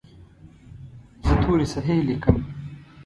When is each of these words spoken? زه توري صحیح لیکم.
زه 1.25 1.33
توري 1.41 1.65
صحیح 1.73 1.99
لیکم. 2.07 2.37